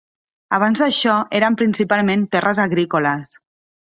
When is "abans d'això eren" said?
0.57-1.57